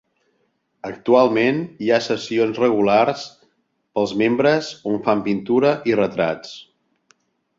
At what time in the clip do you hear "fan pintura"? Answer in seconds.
5.09-5.75